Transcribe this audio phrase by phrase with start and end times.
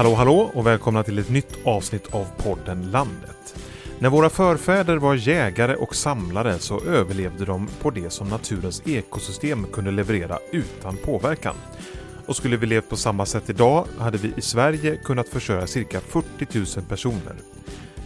[0.00, 3.56] Hallå hallå och välkomna till ett nytt avsnitt av podden Landet.
[3.98, 9.66] När våra förfäder var jägare och samlare så överlevde de på det som naturens ekosystem
[9.72, 11.54] kunde leverera utan påverkan.
[12.26, 16.00] Och skulle vi levt på samma sätt idag hade vi i Sverige kunnat försörja cirka
[16.00, 17.36] 40 000 personer.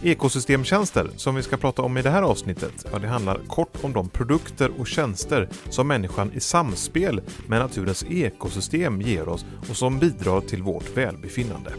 [0.05, 3.93] Ekosystemtjänster, som vi ska prata om i det här avsnittet, ja, det handlar kort om
[3.93, 9.99] de produkter och tjänster som människan i samspel med naturens ekosystem ger oss och som
[9.99, 11.73] bidrar till vårt välbefinnande.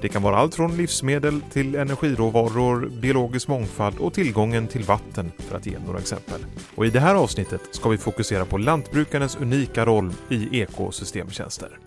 [0.00, 5.56] Det kan vara allt från livsmedel till energiråvaror, biologisk mångfald och tillgången till vatten för
[5.56, 6.40] att ge några exempel.
[6.74, 11.78] Och I det här avsnittet ska vi fokusera på lantbrukarens unika roll i ekosystemtjänster.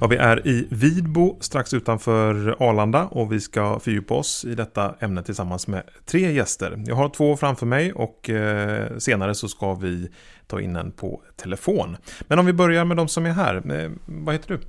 [0.00, 4.94] Ja, vi är i Vidbo strax utanför Arlanda och vi ska fördjupa oss i detta
[5.00, 6.84] ämne tillsammans med tre gäster.
[6.86, 10.08] Jag har två framför mig och eh, senare så ska vi
[10.46, 11.96] ta in en på telefon.
[12.20, 13.82] Men om vi börjar med de som är här.
[13.84, 14.60] Eh, vad heter du?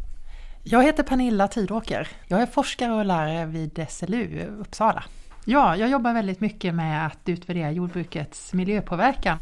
[0.64, 2.08] Jag heter Pernilla Tidåker.
[2.28, 5.04] Jag är forskare och lärare vid SLU Uppsala.
[5.46, 9.38] Ja, jag jobbar väldigt mycket med att utvärdera jordbrukets miljöpåverkan.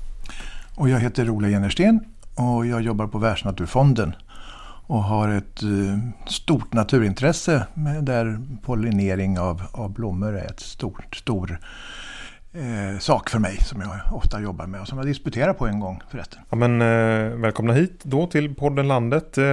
[0.75, 1.99] Och jag heter Ola Jennersten
[2.35, 4.13] och jag jobbar på Världsnaturfonden
[4.87, 5.97] och har ett uh,
[6.27, 7.67] stort naturintresse
[8.01, 11.59] där pollinering av, av blommor är ett stort, stor
[12.55, 15.79] eh, sak för mig som jag ofta jobbar med och som jag disputerar på en
[15.79, 16.39] gång förresten.
[16.49, 19.37] Ja, men, eh, välkomna hit då till podden Landet.
[19.37, 19.43] Eh,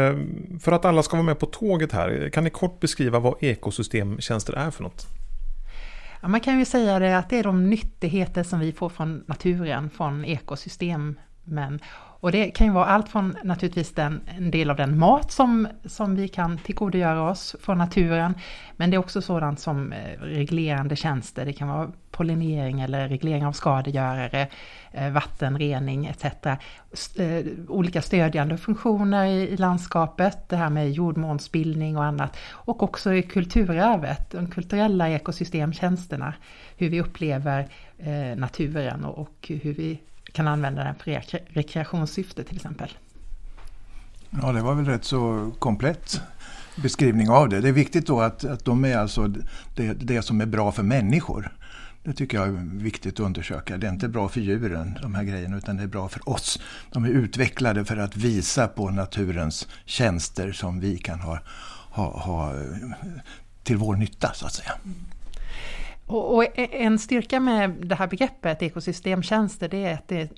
[0.61, 4.53] för att alla ska vara med på tåget här, kan ni kort beskriva vad ekosystemtjänster
[4.53, 5.07] är för något?
[6.23, 9.25] Ja, man kan ju säga det att det är de nyttigheter som vi får från
[9.27, 11.81] naturen, från ekosystemen
[12.23, 15.69] och det kan ju vara allt från naturligtvis den, en del av den mat som,
[15.85, 18.35] som vi kan tillgodogöra oss från naturen.
[18.77, 21.45] Men det är också sådant som eh, reglerande tjänster.
[21.45, 24.49] Det kan vara pollinering eller reglering av skadegörare,
[24.93, 26.25] eh, vattenrening etc.
[27.17, 32.37] Eh, olika stödjande funktioner i landskapet, det här med jordmånsbildning och annat.
[32.51, 36.35] Och också i kulturarvet, de kulturella ekosystemtjänsterna.
[36.77, 37.69] Hur vi upplever
[38.37, 40.01] naturen och hur vi
[40.33, 41.23] kan använda den för
[41.55, 42.89] rekreationssyfte till exempel.
[44.31, 46.21] Ja, det var väl rätt så komplett
[46.77, 47.61] beskrivning av det.
[47.61, 49.27] Det är viktigt då att, att de är alltså
[49.75, 51.53] det, det som är bra för människor.
[52.05, 53.77] Det tycker jag är viktigt att undersöka.
[53.77, 56.61] Det är inte bra för djuren, de här grejerna, utan det är bra för oss.
[56.93, 61.39] De är utvecklade för att visa på naturens tjänster som vi kan ha,
[61.91, 62.67] ha, ha eh,
[63.63, 64.73] till vår nytta, så att säga.
[66.13, 70.31] Och, e- en styrka med det här begreppet ekosystemtjänster det är att det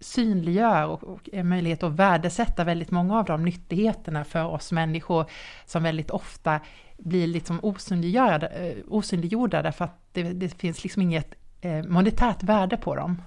[0.00, 5.26] synliggör och är möjlighet att värdesätta väldigt många av de nyttigheterna för oss människor
[5.66, 6.60] som väldigt ofta
[6.98, 12.76] blir liksom osynliggjorda, eh, osynliggjorda därför att det, det finns liksom inget eh, monetärt värde
[12.76, 13.22] på dem.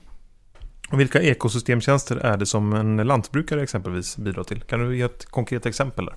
[0.92, 4.62] Och vilka ekosystemtjänster är det som en lantbrukare exempelvis bidrar till?
[4.62, 6.16] Kan du ge ett konkret exempel där?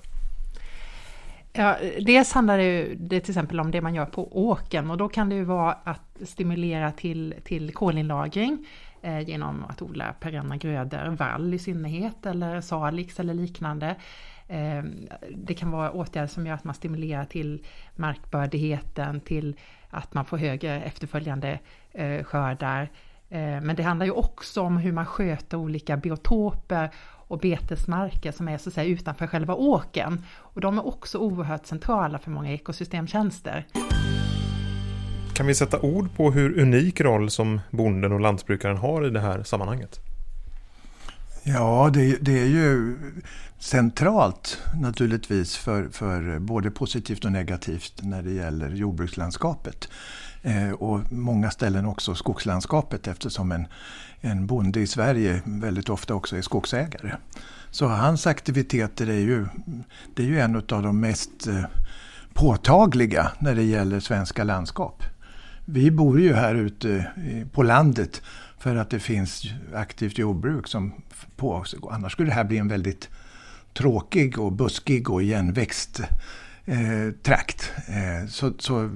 [1.55, 5.09] Ja, dels handlar det, det till exempel om det man gör på åken och då
[5.09, 8.65] kan det ju vara att stimulera till, till kolinlagring
[9.01, 13.95] eh, genom att odla perenna grödor, vall i synnerhet eller salix eller liknande.
[14.47, 14.83] Eh,
[15.35, 17.65] det kan vara åtgärder som gör att man stimulerar till
[17.95, 19.55] markbördigheten, till
[19.89, 21.59] att man får högre efterföljande
[21.91, 22.89] eh, skördar.
[23.29, 26.89] Eh, men det handlar ju också om hur man sköter olika biotoper
[27.27, 30.25] och betesmarker som är så att säga utanför själva åken.
[30.35, 33.65] Och de är också oerhört centrala för många ekosystemtjänster.
[35.33, 39.19] Kan vi sätta ord på hur unik roll som bonden och lantbrukaren har i det
[39.19, 39.99] här sammanhanget?
[41.43, 42.97] Ja, det, det är ju
[43.59, 49.89] centralt naturligtvis för, för både positivt och negativt när det gäller jordbrukslandskapet.
[50.45, 53.67] Eh, och många ställen också skogslandskapet eftersom en,
[54.21, 57.11] en bonde i Sverige väldigt ofta också är skogsägare.
[57.71, 59.45] Så hans aktiviteter är ju,
[60.15, 61.63] det är ju en av de mest eh,
[62.33, 65.03] påtagliga när det gäller svenska landskap.
[65.65, 67.11] Vi bor ju här ute
[67.51, 68.21] på landet
[68.57, 69.43] för att det finns
[69.73, 70.93] aktivt jordbruk som
[71.35, 73.09] på, annars skulle det här bli en väldigt
[73.73, 76.01] tråkig och buskig och igenväxt
[76.65, 77.71] eh, trakt.
[77.87, 78.89] Eh, så, så,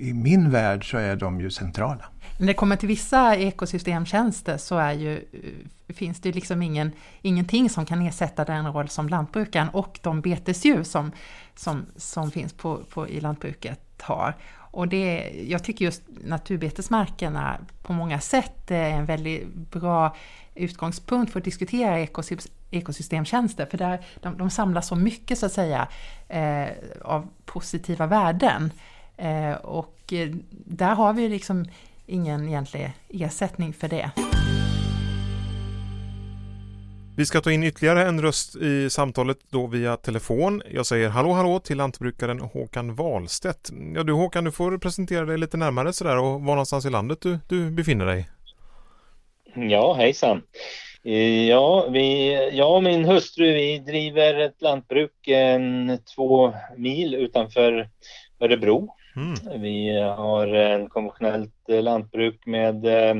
[0.00, 2.04] i min värld så är de ju centrala.
[2.38, 6.92] När det kommer till vissa ekosystemtjänster så är ju, eh, finns det liksom ingen,
[7.22, 11.12] ingenting som kan ersätta den roll som lantbrukaren och de betesdjur som,
[11.54, 14.34] som, som finns på, på, i lantbruket har.
[14.74, 20.16] Och det, jag tycker just naturbetesmarkerna på många sätt är en väldigt bra
[20.54, 22.06] utgångspunkt för att diskutera
[22.70, 25.88] ekosystemtjänster, för där, de, de samlar så mycket så att säga
[26.28, 26.68] eh,
[27.02, 28.72] av positiva värden.
[29.16, 31.64] Eh, och eh, där har vi liksom
[32.06, 34.10] ingen egentlig ersättning för det.
[37.16, 40.62] Vi ska ta in ytterligare en röst i samtalet då via telefon.
[40.70, 43.70] Jag säger hallå hallå till lantbrukaren Håkan Wahlstedt.
[43.94, 47.20] Ja du Håkan, du får presentera dig lite närmare sådär och var någonstans i landet
[47.20, 48.30] du, du befinner dig.
[49.56, 50.42] Ja, hejsan.
[51.04, 57.88] Eh, ja, vi, jag och min hustru vi driver ett lantbruk en, två mil utanför
[58.40, 58.88] Örebro.
[59.16, 59.62] Mm.
[59.62, 63.16] Vi har en konventionellt lantbruk med eh,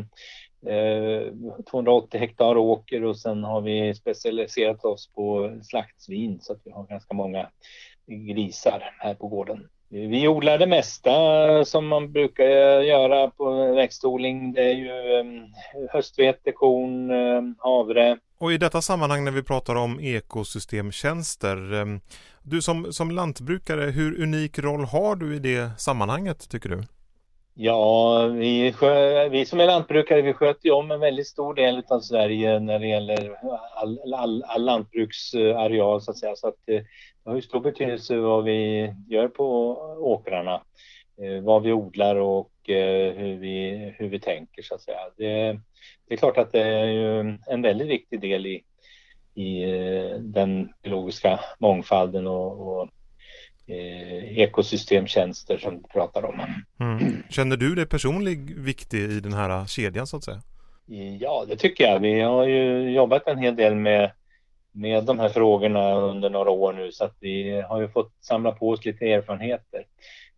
[1.70, 6.86] 280 hektar åker och sen har vi specialiserat oss på slaktsvin så att vi har
[6.86, 7.48] ganska många
[8.06, 9.68] grisar här på gården.
[9.94, 11.10] Vi odlar det mesta
[11.64, 12.44] som man brukar
[12.80, 14.52] göra på växtodling.
[14.52, 15.46] Det är ju ehm,
[15.92, 18.18] höstvete, korn, ehm, havre.
[18.38, 21.74] Och i detta sammanhang när vi pratar om ekosystemtjänster.
[21.74, 22.00] Ehm,
[22.42, 26.82] du som, som lantbrukare, hur unik roll har du i det sammanhanget tycker du?
[27.56, 28.74] Ja, vi,
[29.30, 32.78] vi som är lantbrukare vi sköter ju om en väldigt stor del av Sverige när
[32.78, 33.36] det gäller
[33.74, 36.36] all, all, all lantbruksareal så att säga.
[36.36, 36.82] Så att eh,
[37.24, 39.46] det har ju stor betydelse vad vi gör på
[39.98, 40.62] åkrarna,
[41.22, 45.00] eh, vad vi odlar och eh, hur vi, hur vi tänker så att säga.
[45.16, 45.60] Det,
[46.08, 48.62] det är klart att det är ju en väldigt viktig del i,
[49.34, 49.64] i
[50.20, 52.88] den biologiska mångfalden och, och
[53.66, 56.40] eh, ekosystemtjänster som du pratar om.
[56.80, 57.22] Mm.
[57.30, 60.42] Känner du dig personligt viktig i den här kedjan så att säga?
[61.20, 62.00] Ja, det tycker jag.
[62.00, 64.10] Vi har ju jobbat en hel del med,
[64.72, 68.52] med de här frågorna under några år nu så att vi har ju fått samla
[68.52, 69.84] på oss lite erfarenheter.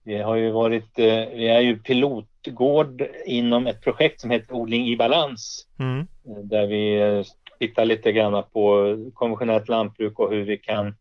[0.04, 4.86] Vi har ju varit, eh, vi är ju pilotgård inom ett projekt som heter Odling
[4.86, 5.66] i balans.
[5.78, 6.06] Mm.
[6.48, 7.24] Där vi
[7.58, 10.96] tittar lite grann på konventionellt lantbruk och hur vi kan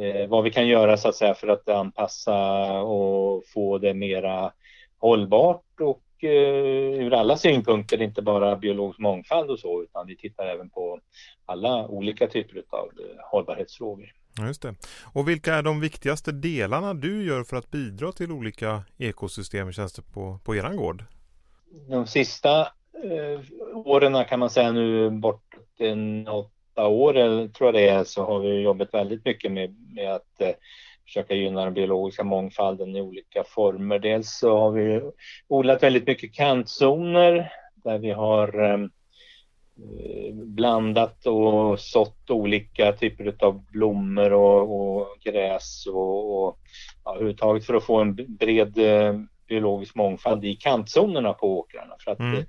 [0.00, 2.36] eh, vad vi kan göra så att säga för att anpassa
[2.80, 4.52] och få det mera
[4.98, 10.46] hållbart och eh, ur alla synpunkter, inte bara biologisk mångfald och så, utan vi tittar
[10.46, 11.00] även på
[11.46, 14.12] alla olika typer av eh, hållbarhetsfrågor.
[14.46, 14.74] Just det.
[15.12, 20.38] Och vilka är de viktigaste delarna du gör för att bidra till olika ekosystemtjänster på,
[20.44, 21.04] på eran gård?
[21.88, 23.40] De sista eh,
[23.74, 26.28] åren kan man säga nu bort en
[26.78, 30.40] åtta år, tror jag det är, så har vi jobbat väldigt mycket med, med att
[30.40, 30.50] eh,
[31.04, 33.98] försöka gynna den biologiska mångfalden i olika former.
[33.98, 35.00] Dels så har vi
[35.48, 38.78] odlat väldigt mycket kantzoner där vi har eh,
[40.34, 46.58] blandat och sått olika typer av blommor och, och gräs och, och
[47.04, 51.94] ja, överhuvudtaget för att få en bred eh, biologisk mångfald i kantzonerna på åkrarna.
[52.04, 52.44] För att mm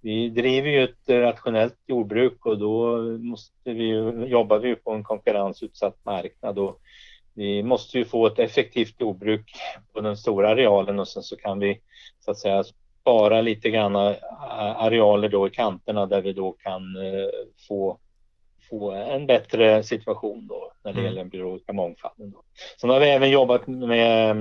[0.00, 3.88] vi driver ju ett rationellt jordbruk och då måste vi
[4.28, 6.80] jobbar vi på en konkurrensutsatt marknad och
[7.34, 9.52] vi måste ju få ett effektivt jordbruk
[9.92, 11.80] på den stora arealen och sen så kan vi
[12.20, 12.64] så att säga
[13.00, 13.96] spara lite grann
[14.76, 17.28] arealer då i kanterna där vi då kan eh,
[17.68, 17.98] få
[18.70, 21.04] få en bättre situation då när det mm.
[21.04, 22.30] gäller den biologiska mångfalden.
[22.30, 22.42] Då.
[22.80, 24.36] Sen har vi även jobbat med,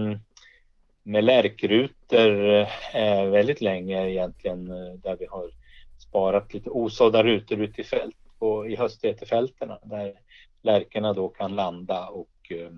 [1.05, 2.59] med lärkrutor
[2.93, 5.49] eh, väldigt länge egentligen eh, där vi har
[5.97, 10.13] sparat lite osådda rutor ute i fält och i höstvetefältena där
[10.61, 12.69] lärkorna då kan landa och eh,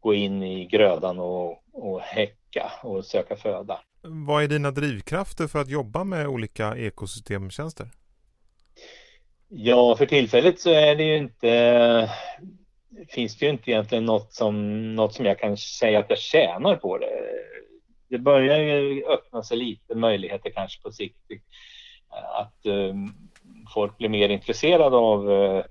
[0.00, 3.80] gå in i grödan och, och häcka och söka föda.
[4.02, 7.88] Vad är dina drivkrafter för att jobba med olika ekosystemtjänster?
[9.48, 12.10] Ja, för tillfället så är det ju inte
[13.08, 16.76] finns det ju inte egentligen något som, något som jag kan säga att jag tjänar
[16.76, 17.10] på det.
[18.08, 22.94] Det börjar ju öppna sig lite möjligheter kanske på sikt eh, att eh,
[23.74, 25.64] folk blir mer intresserade av eh,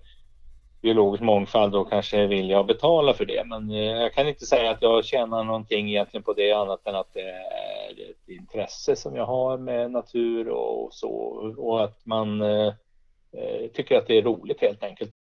[0.82, 3.44] biologisk mångfald och kanske vill jag betala för det.
[3.46, 6.96] Men eh, jag kan inte säga att jag tjänar någonting egentligen på det annat än
[6.96, 11.10] att det är ett intresse som jag har med natur och så
[11.58, 12.74] och att man eh,
[13.34, 15.19] eh, tycker att det är roligt helt enkelt.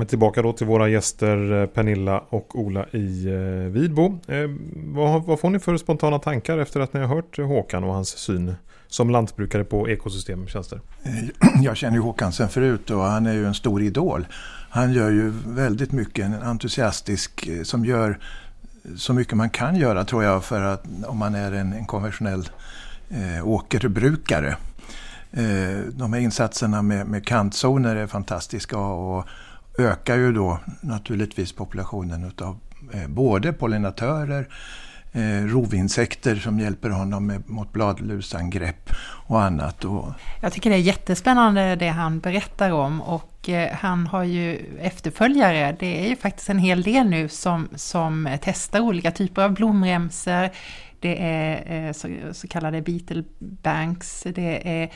[0.00, 4.18] Välkommen tillbaka då till våra gäster eh, Pernilla och Ola i eh, Vidbo.
[4.28, 7.94] Eh, vad, vad får ni för spontana tankar efter att ni har hört Håkan och
[7.94, 8.54] hans syn
[8.88, 10.80] som lantbrukare på ekosystemtjänster?
[11.62, 14.26] Jag känner ju Håkan sen förut och han är ju en stor idol.
[14.70, 18.18] Han gör ju väldigt mycket, en entusiastisk som gör
[18.96, 22.48] så mycket man kan göra tror jag för att om man är en, en konventionell
[23.10, 24.56] eh, åkerbrukare.
[25.32, 29.26] Eh, de här insatserna med, med kantzoner är fantastiska och
[29.78, 32.58] ökar ju då naturligtvis populationen utav
[32.92, 34.48] eh, både pollinatörer
[35.12, 38.90] eh, rovinsekter som hjälper honom mot bladlusangrepp
[39.26, 39.84] och annat.
[40.40, 45.76] Jag tycker det är jättespännande det han berättar om och eh, han har ju efterföljare.
[45.78, 50.48] Det är ju faktiskt en hel del nu som, som testar olika typer av blomremsor.
[51.00, 54.90] Det är så, så, kallade beetle banks, det är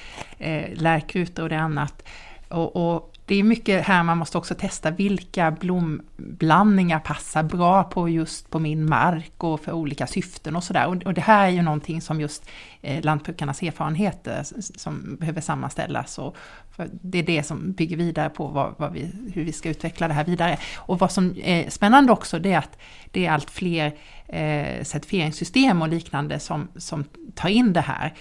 [0.75, 2.03] lärkrutor och det är annat.
[2.49, 8.09] Och, och, det är mycket här man måste också testa vilka blomblandningar passar bra på
[8.09, 11.07] just på min mark och för olika syften och sådär.
[11.07, 12.51] Och, det här är ju någonting som just
[12.83, 14.43] eh, lantbrukarnas erfarenheter
[14.79, 16.19] som behöver sammanställas.
[16.19, 16.37] Och
[16.91, 20.15] det är det som bygger vidare på vad, vad vi, hur vi ska utveckla det
[20.15, 20.59] här vidare.
[20.77, 22.79] Och vad som är spännande också det är att
[23.11, 23.93] det är allt fler
[24.27, 27.05] eh, certifieringssystem och liknande som, som
[27.35, 28.13] tar in det här.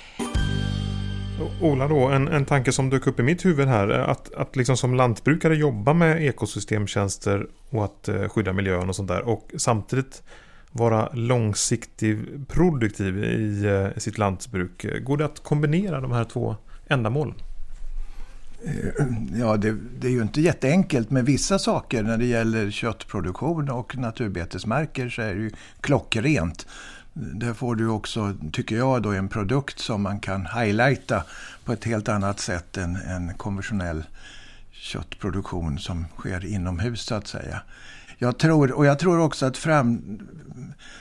[1.62, 3.90] Ola då, en, en tanke som dök upp i mitt huvud här.
[3.90, 9.08] Att, att liksom som lantbrukare jobba med ekosystemtjänster och att eh, skydda miljön och sånt
[9.08, 9.22] där.
[9.22, 10.24] Och samtidigt
[10.72, 14.86] vara långsiktig produktiv i eh, sitt lantbruk.
[15.04, 16.56] Går det att kombinera de här två
[16.88, 17.36] ändamålen?
[18.66, 19.06] Eh,
[19.40, 23.98] ja, det, det, är ju inte jätteenkelt med vissa saker när det gäller köttproduktion och
[23.98, 26.68] naturbetesmarker så är det ju klockrent.
[27.14, 31.24] Där får du också, tycker jag, då en produkt som man kan highlighta
[31.66, 34.04] på ett helt annat sätt än en konventionell
[34.72, 37.62] köttproduktion som sker inomhus så att säga.
[38.18, 40.20] Jag tror, och jag tror också att fram,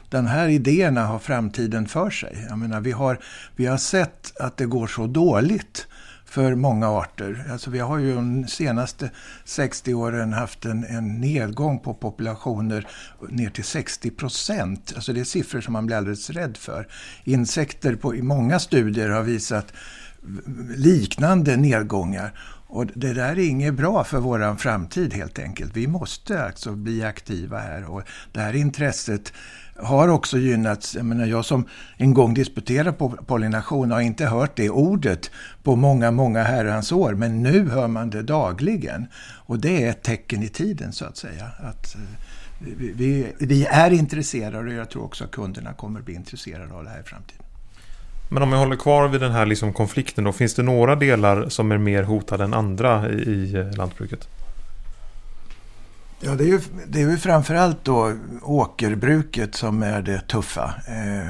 [0.09, 2.47] den här idéerna har framtiden för sig.
[2.49, 3.19] Jag menar, vi, har,
[3.57, 5.87] vi har sett att det går så dåligt
[6.33, 7.45] för många arter.
[7.51, 9.11] Alltså vi har ju de senaste
[9.45, 12.89] 60 åren haft en, en nedgång på populationer
[13.29, 14.93] ner till 60 procent.
[14.95, 16.89] Alltså det är siffror som man blir alldeles rädd för.
[17.25, 19.73] Insekter på, i många studier har visat
[20.77, 22.33] liknande nedgångar.
[22.67, 25.77] Och det där är inget bra för vår framtid helt enkelt.
[25.77, 29.33] Vi måste alltså bli aktiva här och det här intresset
[29.77, 30.95] har också gynnats.
[30.95, 35.31] Jag, menar, jag som en gång disputerade på pollination har inte hört det ordet
[35.63, 37.15] på många, många herrans år.
[37.15, 39.07] Men nu hör man det dagligen.
[39.47, 41.47] Och det är ett tecken i tiden så att säga.
[41.59, 42.01] Att eh,
[42.59, 46.85] vi, vi, vi är intresserade och jag tror också att kunderna kommer bli intresserade av
[46.85, 47.43] det här i framtiden.
[48.29, 51.49] Men om jag håller kvar vid den här liksom konflikten då, finns det några delar
[51.49, 54.29] som är mer hotade än andra i, i eh, lantbruket?
[56.25, 58.13] Ja, det är ju, det är ju framförallt då
[58.43, 60.75] åkerbruket som är det tuffa.
[60.87, 61.29] Eh,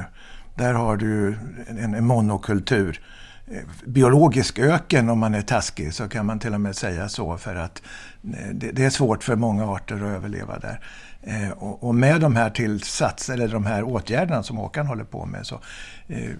[0.55, 3.01] där har du en, en monokultur.
[3.47, 7.37] Eh, biologisk öken om man är taskig så kan man till och med säga så
[7.37, 7.81] för att
[8.23, 10.79] eh, det, det är svårt för många arter att överleva där.
[11.25, 15.45] Eh, och, med de här tillsats, eller de här åtgärderna som Håkan håller på med
[15.45, 15.59] så
[16.07, 16.31] eh,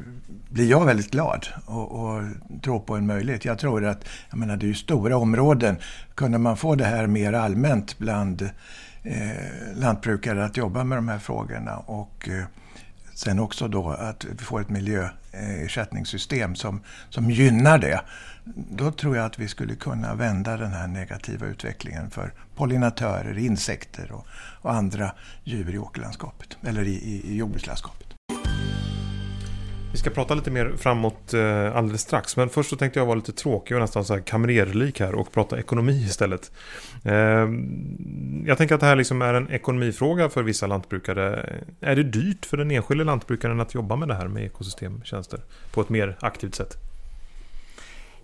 [0.50, 2.24] blir jag väldigt glad och, och
[2.64, 3.46] tror på en möjlighet.
[3.46, 5.78] Jag tror att, jag menar det är ju stora områden.
[6.16, 8.50] Kunde man få det här mer allmänt bland
[9.04, 9.30] eh,
[9.76, 12.44] lantbrukare att jobba med de här frågorna och eh,
[13.14, 18.02] sen också då att vi får ett miljöersättningssystem som, som gynnar det
[18.56, 24.12] då tror jag att vi skulle kunna vända den här negativa utvecklingen för pollinatörer, insekter
[24.12, 24.28] och,
[24.62, 25.12] och andra
[25.44, 28.08] djur i åkerlandskapet, eller i, i, i jordbrukslandskapet.
[29.92, 32.38] Vi ska prata lite mer framåt eh, alldeles strax.
[32.38, 35.32] Men först så tänkte jag vara lite tråkig och nästan så här kamrerlik här och
[35.32, 36.52] prata ekonomi istället.
[37.04, 37.14] Eh,
[38.46, 41.50] jag tänker att det här liksom är en ekonomifråga för vissa lantbrukare.
[41.82, 45.40] Är det dyrt för den enskilde lantbrukaren att jobba med det här med ekosystemtjänster
[45.72, 46.93] på ett mer aktivt sätt?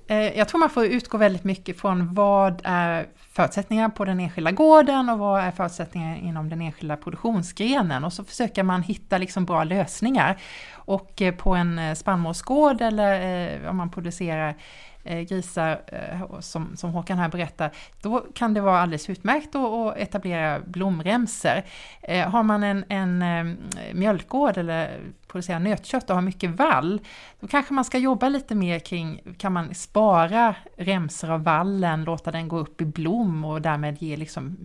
[0.09, 4.51] Eh, jag tror man får utgå väldigt mycket från vad är förutsättningarna på den enskilda
[4.51, 9.45] gården och vad är förutsättningarna inom den enskilda produktionsgrenen och så försöker man hitta liksom
[9.45, 10.37] bra lösningar.
[10.71, 14.55] Och eh, på en eh, spannmålsgård eller om man producerar
[15.03, 19.97] Eh, grisar, eh, som, som Håkan här berättar, då kan det vara alldeles utmärkt att
[19.97, 21.65] etablera blomremser.
[22.01, 23.57] Eh, har man en, en
[23.93, 27.01] mjölkgård eller producerar nötkött och har mycket vall,
[27.39, 32.31] då kanske man ska jobba lite mer kring, kan man spara remsor av vallen, låta
[32.31, 34.57] den gå upp i blom och därmed ge liksom,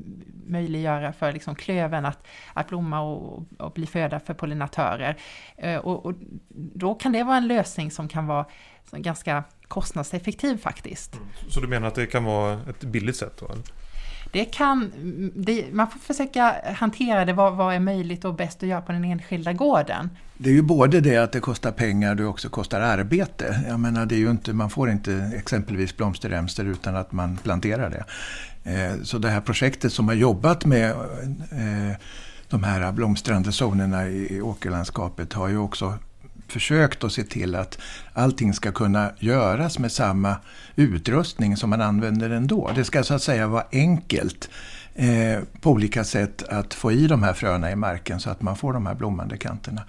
[0.46, 5.16] möjliggöra för liksom klöven att, att blomma och, och bli föda för pollinatörer.
[5.82, 6.14] Och, och,
[6.48, 8.46] då kan det vara en lösning som kan vara
[8.90, 11.14] ganska kostnadseffektiv faktiskt.
[11.14, 11.26] Mm.
[11.48, 13.50] Så du menar att det kan vara ett billigt sätt då?
[14.32, 14.92] Det kan,
[15.34, 18.92] det, man får försöka hantera det, vad, vad är möjligt och bäst att göra på
[18.92, 20.10] den enskilda gården.
[20.38, 23.64] Det är ju både det att det kostar pengar, det också kostar arbete.
[23.68, 27.90] Jag menar, det är ju inte, man får inte exempelvis blomsterremsor utan att man planterar
[27.90, 28.04] det.
[28.70, 31.96] Eh, så det här projektet som har jobbat med eh,
[32.48, 35.94] de här blomstrande zonerna i åkerlandskapet har ju också
[36.54, 37.78] försökt att se till att
[38.12, 40.36] allting ska kunna göras med samma
[40.76, 42.70] utrustning som man använder ändå.
[42.74, 44.48] Det ska så att säga vara enkelt
[44.94, 48.56] eh, på olika sätt att få i de här fröna i marken så att man
[48.56, 49.82] får de här blommande kanterna.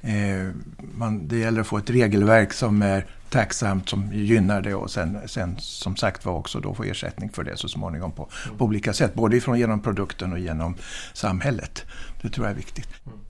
[0.00, 0.50] Eh,
[0.94, 5.18] man, det gäller att få ett regelverk som är tacksamt, som gynnar det och sen,
[5.26, 8.92] sen som sagt var också då få ersättning för det så småningom på, på olika
[8.92, 9.14] sätt.
[9.14, 10.74] Både ifrån, genom produkten och genom
[11.12, 11.84] samhället.
[12.22, 12.88] Det tror jag är viktigt.
[13.06, 13.27] Mm.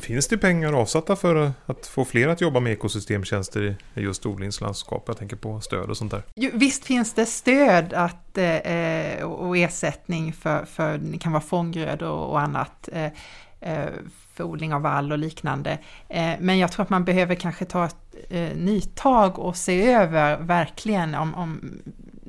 [0.00, 5.04] Finns det pengar avsatta för att få fler att jobba med ekosystemtjänster i just odlingslandskap?
[5.06, 6.22] Jag tänker på stöd och sånt där.
[6.34, 11.42] Jo, visst finns det stöd att, eh, eh och ersättning för, för det kan vara
[11.42, 13.12] fånggrödor och annat eh,
[13.60, 13.88] eh,
[14.34, 15.78] för odling av vall och liknande.
[16.08, 17.96] Eh, men jag tror att man behöver kanske ta ett
[18.30, 21.78] eh, nytag och se över verkligen om, om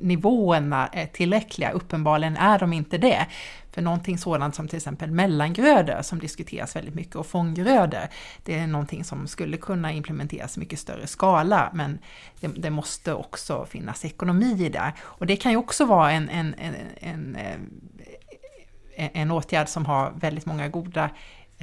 [0.02, 1.70] nivåerna är tillräckliga.
[1.70, 3.26] Uppenbarligen är de inte det.
[3.70, 8.08] För någonting sådant som till exempel mellangrödor som diskuteras väldigt mycket och fånggrödor,
[8.44, 11.98] det är någonting som skulle kunna implementeras i mycket större skala, men
[12.40, 14.92] det, det måste också finnas ekonomi i det.
[15.00, 17.36] Och det kan ju också vara en, en, en, en,
[18.96, 21.10] eh, en åtgärd som har väldigt många goda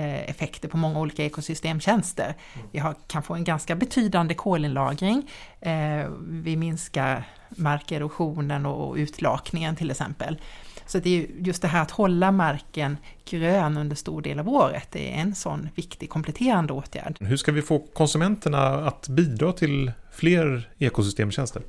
[0.06, 2.36] effekter på många olika ekosystemtjänster.
[2.72, 5.29] Vi har, kan få en ganska betydande kolinlagring.
[5.62, 10.38] Eh, vi minskar markerosionen och utlakningen till exempel.
[10.86, 14.88] Så det är just det här att hålla marken grön under stor del av året,
[14.91, 17.18] det är en sån viktig kompletterande åtgärd.
[17.20, 21.62] Hur ska vi få konsumenterna att bidra till fler ekosystemtjänster?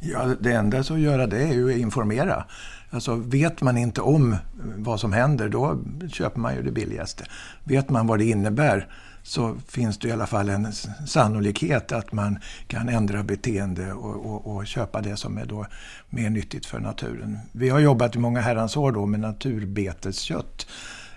[0.00, 2.44] Ja, det enda att göra det är ju att informera.
[2.90, 4.36] Alltså vet man inte om
[4.76, 5.78] vad som händer, då
[6.12, 7.24] köper man ju det billigaste.
[7.64, 8.88] Vet man vad det innebär,
[9.22, 10.72] så finns det i alla fall en
[11.06, 15.66] sannolikhet att man kan ändra beteende och, och, och, köpa det som är då
[16.10, 17.38] mer nyttigt för naturen.
[17.52, 20.66] Vi har jobbat i många herrans år då med naturbeteskött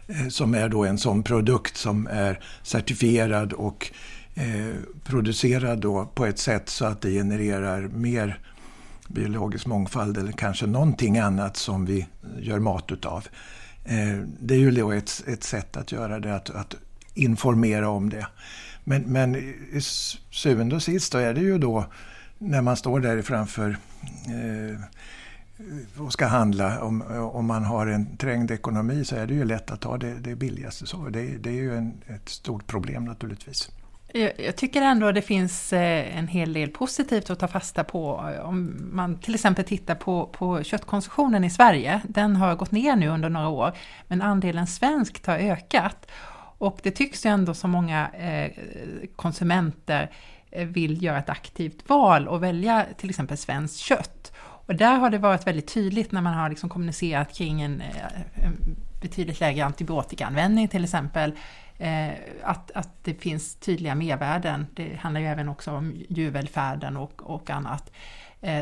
[0.08, 3.92] eh, som är då en sån produkt som är certifierad och
[4.36, 8.40] eh, producerad då på ett sätt så att det genererar mer
[9.14, 12.08] biologisk mångfald eller kanske någonting annat som vi
[12.40, 13.28] gör mat utav.
[13.84, 16.76] Eh, det är ju då ett, ett sätt att göra det, att, att
[17.14, 18.28] informera om det.
[18.84, 19.82] Men, men i
[20.32, 21.86] syvende och sist då är det ju då
[22.38, 23.78] när man står där framför
[24.28, 24.80] eh,
[25.98, 27.02] och ska handla, om,
[27.34, 30.36] om man har en trängd ekonomi så är det ju lätt att ta det, det
[30.36, 30.86] billigaste.
[30.86, 33.72] Så det, det är ju en, ett stort problem naturligtvis.
[34.14, 38.14] Jag tycker ändå det finns eh, en hel del positivt att ta fasta på.
[38.44, 43.08] Om man till exempel tittar på, på köttkonsumtionen i Sverige, den har gått ner nu
[43.08, 43.72] under några år,
[44.08, 46.12] men andelen svenskt har ökat.
[46.58, 48.52] Och det tycks ju ändå som många eh,
[49.16, 50.12] konsumenter
[50.52, 54.32] eh, vill göra ett aktivt val och välja till exempel svenskt kött.
[54.66, 57.84] Och där har det varit väldigt tydligt när man har liksom kommunicerat kring en,
[58.34, 61.36] en betydligt lägre antibiotikaanvändning till exempel,
[62.44, 64.68] att, att det finns tydliga mervärden.
[64.74, 67.92] Det handlar ju även också om djurvälfärden och, och annat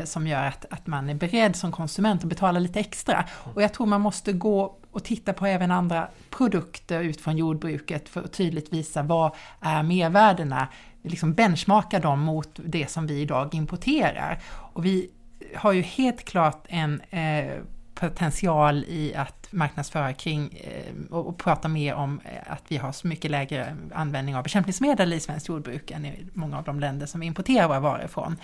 [0.04, 3.24] som gör att, att man är beredd som konsument att betala lite extra.
[3.54, 8.22] Och jag tror man måste gå och titta på även andra produkter utifrån jordbruket för
[8.22, 10.68] att tydligt visa vad är mervärdena,
[11.02, 14.42] liksom benchmarka dem mot det som vi idag importerar.
[14.48, 15.10] Och vi
[15.56, 17.54] har ju helt klart en eh,
[18.00, 22.92] potential i att marknadsföra kring eh, och, och prata mer om eh, att vi har
[22.92, 27.06] så mycket lägre användning av bekämpningsmedel i svenskt jordbruk än i många av de länder
[27.06, 28.36] som vi importerar våra varor ifrån.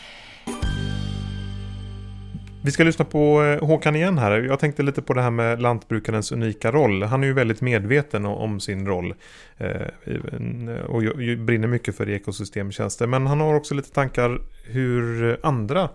[2.64, 4.40] Vi ska lyssna på eh, Håkan igen här.
[4.40, 7.02] Jag tänkte lite på det här med lantbrukarens unika roll.
[7.02, 9.14] Han är ju väldigt medveten om sin roll
[10.86, 11.02] och
[11.38, 13.06] brinner mycket för ekosystemtjänster.
[13.06, 15.88] Men han har också lite tankar hur andra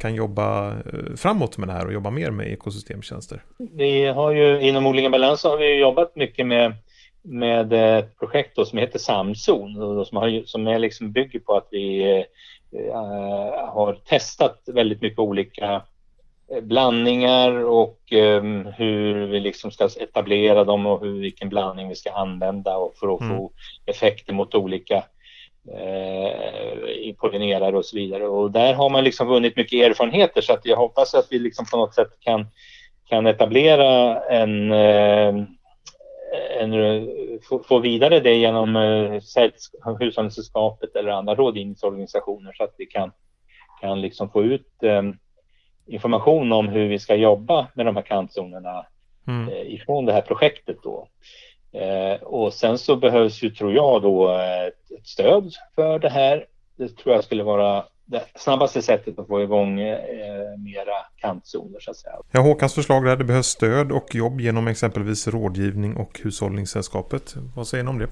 [0.00, 0.74] kan jobba
[1.16, 3.42] framåt med det här och jobba mer med ekosystemtjänster.
[3.58, 6.74] Vi har ju inom Odling Balans har vi jobbat mycket med
[7.22, 12.10] med ett projekt som heter Samzon som, har, som är liksom bygger på att vi
[12.72, 12.94] äh,
[13.68, 15.82] har testat väldigt mycket olika
[16.50, 21.94] Eh, blandningar och um, hur vi liksom ska etablera dem och hur, vilken blandning vi
[21.94, 23.36] ska använda och för att mm.
[23.36, 23.50] få
[23.86, 25.04] effekter mot olika
[25.68, 28.26] eh, pollinerare och så vidare.
[28.26, 31.66] Och där har man liksom vunnit mycket erfarenheter så att jag hoppas att vi liksom
[31.70, 32.46] på något sätt kan,
[33.08, 35.44] kan etablera en, eh,
[36.60, 36.72] en
[37.48, 43.12] få, få, vidare det genom eh, Hushållningssällskapet eller andra rådgivningsorganisationer så att vi kan,
[43.80, 45.02] kan liksom få ut eh,
[45.86, 48.86] information om hur vi ska jobba med de här kantzonerna
[49.26, 49.48] mm.
[49.48, 51.08] eh, ifrån det här projektet då.
[51.72, 54.28] Eh, och sen så behövs ju, tror jag, då
[54.68, 56.46] ett, stöd för det här.
[56.76, 59.98] Det tror jag skulle vara det snabbaste sättet att få igång eh,
[60.58, 62.14] mera kantzoner så att säga.
[62.30, 67.34] Ja, Håkans förslag där, det behövs stöd och jobb genom exempelvis rådgivning och Hushållningssällskapet.
[67.54, 68.08] Vad säger ni om det?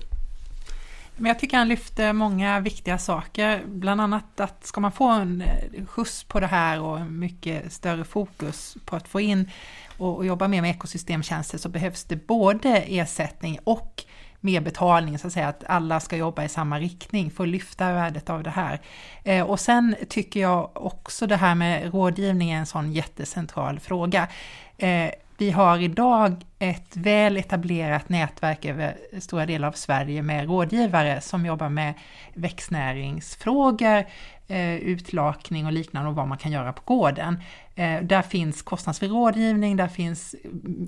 [1.16, 5.40] Men jag tycker han lyfter många viktiga saker, bland annat att ska man få en
[5.42, 9.50] eh, skjuts på det här och mycket större fokus på att få in
[9.98, 14.04] och, jobbar mer med ekosystemtjänster så behövs det både ersättning och
[14.40, 17.92] mer betalning, så att säga att alla ska jobba i samma riktning för att lyfta
[17.92, 18.80] värdet av det här.
[19.24, 24.28] Eh, och sen tycker jag också det här med rådgivning är en sån jättecentral fråga.
[24.76, 31.20] Eh, vi har idag ett väl etablerat nätverk över stora delar av Sverige med rådgivare
[31.20, 31.94] som jobbar med
[32.34, 34.04] växtnäringsfrågor,
[34.48, 37.40] eh, utlakning och liknande och vad man kan göra på gården.
[37.74, 40.34] Eh, där finns kostnadsfri rådgivning, där finns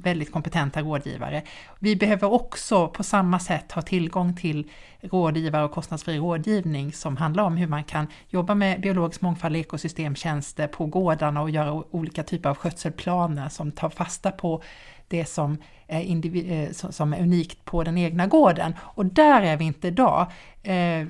[0.02, 1.42] väldigt kompetenta rådgivare.
[1.78, 7.44] Vi behöver också på samma sätt ha tillgång till rådgivare och kostnadsfri rådgivning som handlar
[7.44, 12.50] om hur man kan jobba med biologisk mångfald, ekosystemtjänster på gårdarna och göra olika typer
[12.50, 14.62] av skötselplaner som tar fasta på
[15.10, 15.56] det som
[15.88, 18.74] är, eh, som är unikt på den egna gården.
[18.80, 20.26] Och där är vi inte idag.
[20.62, 21.06] Eh,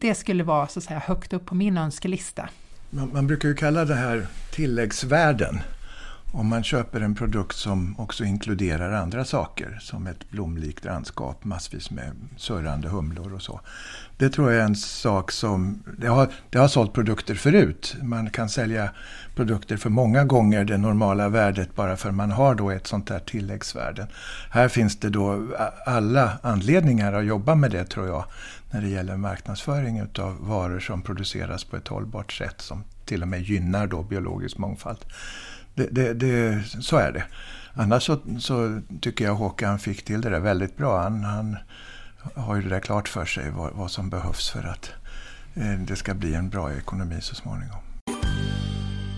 [0.00, 2.48] det skulle vara så att säga högt upp på min önskelista.
[2.90, 5.60] Man, man brukar ju kalla det här tilläggsvärden.
[6.32, 11.90] Om man köper en produkt som också inkluderar andra saker, som ett blomlikt landskap, massvis
[11.90, 13.60] med surrande humlor och så.
[14.16, 15.82] Det tror jag är en sak som...
[15.98, 17.96] Det har, det har sålt produkter förut.
[18.02, 18.90] Man kan sälja
[19.34, 23.18] produkter för många gånger det normala värdet bara för man har då ett sånt här
[23.18, 24.06] tilläggsvärde.
[24.50, 25.46] Här finns det då
[25.86, 28.24] alla anledningar att jobba med det tror jag
[28.70, 33.28] när det gäller marknadsföring av varor som produceras på ett hållbart sätt som till och
[33.28, 34.98] med gynnar då biologisk mångfald.
[35.74, 37.24] Det, det, det, så är det.
[37.74, 41.02] Annars så, så, tycker jag Håkan fick till det där väldigt bra.
[41.02, 41.56] Han, han
[42.34, 44.90] har ju det där klart för sig vad, vad som behövs för att
[45.54, 47.78] eh, det ska bli en bra ekonomi så småningom.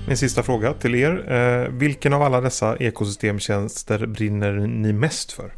[0.06, 1.32] Min sista fråga till er.
[1.32, 5.52] Eh, vilken av alla dessa ekosystemtjänster brinner ni mest för?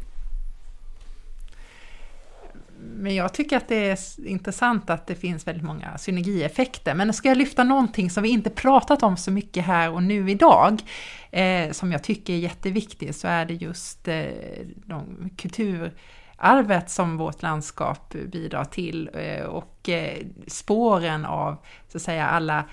[3.05, 6.93] Men jag tycker att det är intressant att det finns väldigt många synergieffekter.
[6.95, 10.31] Men ska jag lyfta någonting som vi inte pratat om så mycket här och nu
[10.31, 10.81] idag,
[11.31, 14.25] eh, som jag tycker är jätteviktigt, så är det just eh,
[14.75, 22.27] de kulturarvet som vårt landskap bidrar till eh, och eh, spåren av så att säga
[22.27, 22.63] alla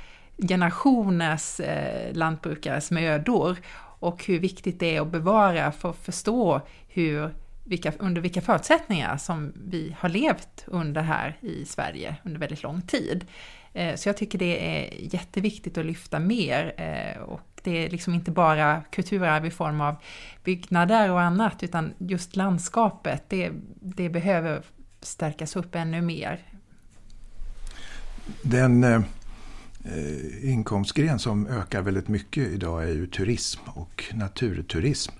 [0.48, 3.56] generationers eh, lantbrukares mödor
[4.00, 7.30] och hur viktigt det är att bevara för att förstå hur
[7.64, 12.82] vilka, under vilka förutsättningar som vi har levt under här i Sverige under väldigt lång
[12.82, 13.24] tid.
[13.72, 18.14] Eh, så jag tycker det är jätteviktigt att lyfta mer eh, och det är liksom
[18.14, 19.96] inte bara kulturarv i form av
[20.44, 24.62] byggnader och annat utan just landskapet, det, det behöver
[25.00, 26.40] stärkas upp ännu mer.
[28.42, 29.02] Den eh,
[29.84, 35.12] eh inkomstgren som ökar väldigt mycket idag är ju turism och naturturism.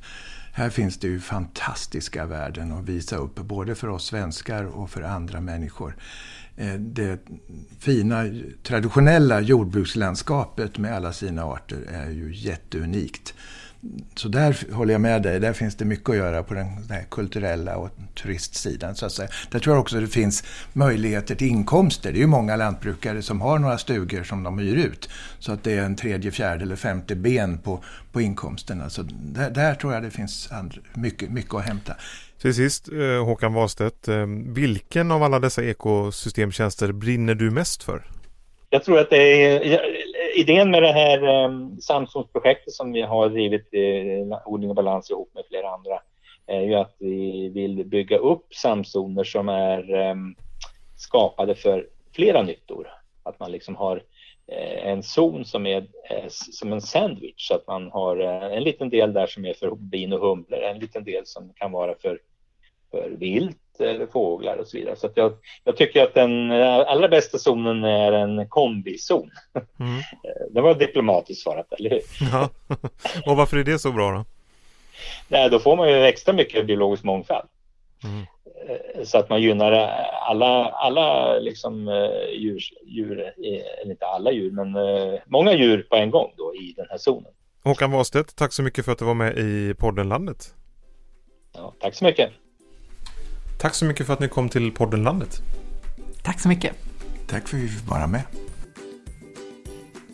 [0.54, 5.02] Här finns det ju fantastiska värden att visa upp, både för oss svenskar och för
[5.02, 5.96] andra människor.
[6.56, 7.20] Eh, det
[7.78, 8.24] fina
[8.62, 13.34] traditionella jordbrukslandskapet med alla sina arter är ju jätteunikt.
[14.14, 16.66] Så där håller jag med dig, där finns det mycket att göra på den
[17.10, 17.90] kulturella och
[18.22, 18.94] turistsidan.
[18.94, 19.28] Så att säga.
[19.50, 22.12] Där tror jag också det finns möjligheter till inkomster.
[22.12, 25.08] Det är ju många lantbrukare som har några stugor som de hyr ut.
[25.38, 28.90] Så att det är en tredje, fjärde eller femte ben på, på inkomsterna.
[28.90, 30.50] Så där, där tror jag det finns
[30.94, 31.96] mycket, mycket att hämta.
[32.42, 38.02] Till sist eh, Håkan Wahlstedt, eh, vilken av alla dessa ekosystemtjänster brinner du mest för?
[38.70, 39.60] Jag tror att det är
[40.34, 45.30] idén med det här um, Samsungsprojektet som vi har drivit eh, Odling och balans ihop
[45.34, 46.00] med flera andra
[46.46, 50.34] är ju att vi vill bygga upp samzoner som är ehm,
[50.96, 52.88] skapade för flera nyttor.
[53.22, 54.02] Att man liksom har
[54.46, 58.62] eh, en zon som är eh, som en sandwich, så att man har eh, en
[58.62, 61.94] liten del där som är för bin och humlor, en liten del som kan vara
[61.94, 62.18] för,
[62.90, 64.96] för vilt eller fåglar och så vidare.
[64.96, 65.32] Så jag,
[65.64, 69.30] jag, tycker att den allra bästa zonen är en kombizon.
[69.80, 70.00] Mm.
[70.50, 72.02] Det var diplomatiskt svarat, eller hur?
[72.32, 72.48] Ja.
[73.26, 74.24] Och varför är det så bra då?
[75.28, 77.48] Nej, då får man ju extra mycket biologisk mångfald.
[78.04, 78.26] Mm.
[79.04, 79.72] Så att man gynnar
[80.28, 81.87] alla, alla liksom
[82.32, 84.72] djur, djur, eller inte alla djur, men
[85.26, 87.32] många djur på en gång då i den här zonen.
[87.64, 90.54] Håkan Wahlstedt, tack så mycket för att du var med i podden Landet.
[91.54, 92.30] Ja, tack så mycket.
[93.62, 95.42] Tack så mycket för att ni kom till podden Landet.
[96.22, 96.77] Tack så mycket.
[97.27, 98.22] Tack för att vi fick vara med.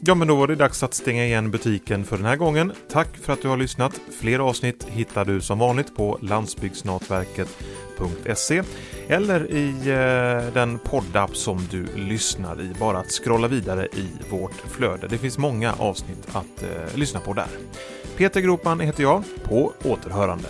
[0.00, 2.72] Ja, men då var det dags att stänga igen butiken för den här gången.
[2.90, 4.00] Tack för att du har lyssnat.
[4.20, 8.62] Fler avsnitt hittar du som vanligt på landsbygdsnatverket.se
[9.08, 9.74] eller i eh,
[10.54, 12.72] den poddapp som du lyssnar i.
[12.80, 15.08] Bara att scrolla vidare i vårt flöde.
[15.08, 17.48] Det finns många avsnitt att eh, lyssna på där.
[18.16, 19.22] Peter Gropan heter jag.
[19.44, 20.48] På återhörande.